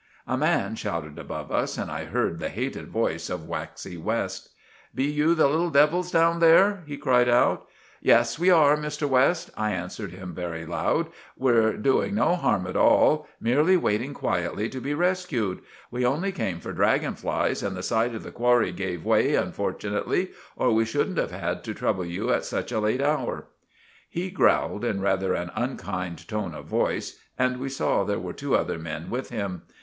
A 0.25 0.35
man 0.35 0.73
shouted 0.75 1.19
above 1.19 1.51
us 1.51 1.77
and 1.77 1.91
I 1.91 2.05
heard 2.05 2.39
the 2.39 2.49
hated 2.49 2.87
voice 2.87 3.29
of 3.29 3.47
Waxy 3.47 3.97
West. 3.97 4.49
"Be 4.95 5.03
you 5.03 5.35
little 5.35 5.69
devils 5.69 6.09
down 6.09 6.39
there?" 6.39 6.81
he 6.87 6.97
cried 6.97 7.29
out. 7.29 7.67
"Yes, 8.01 8.39
we 8.39 8.49
are, 8.49 8.75
Mr 8.75 9.07
West," 9.07 9.51
I 9.55 9.73
answered 9.73 10.09
him 10.11 10.33
very 10.33 10.65
loud. 10.65 11.11
"We're 11.37 11.77
doing 11.77 12.15
no 12.15 12.35
harm 12.35 12.65
at 12.65 12.75
all—merely 12.75 13.77
waiting 13.77 14.15
quietly 14.15 14.69
to 14.69 14.81
be 14.81 14.95
resqued. 14.95 15.61
We 15.91 16.03
only 16.03 16.31
came 16.31 16.59
for 16.59 16.73
draggon 16.73 17.13
flies, 17.15 17.61
and 17.61 17.77
the 17.77 17.83
side 17.83 18.15
of 18.15 18.23
the 18.23 18.31
qwarry 18.31 18.75
gave 18.75 19.05
way 19.05 19.35
unfortunately, 19.35 20.31
or 20.55 20.71
we 20.71 20.83
shouldn't 20.83 21.19
have 21.19 21.29
had 21.31 21.63
to 21.65 21.75
trouble 21.75 22.05
you 22.07 22.33
at 22.33 22.43
such 22.43 22.71
a 22.71 22.79
late 22.79 23.03
hour." 23.03 23.45
He 24.09 24.31
growled 24.31 24.83
in 24.83 24.99
rather 24.99 25.35
an 25.35 25.51
unkind 25.55 26.27
tone 26.27 26.55
of 26.55 26.65
voice, 26.65 27.19
and 27.37 27.57
we 27.59 27.69
saw 27.69 28.03
there 28.03 28.17
were 28.17 28.33
two 28.33 28.55
other 28.55 28.79
men 28.79 29.11
with 29.11 29.29
him. 29.29 29.61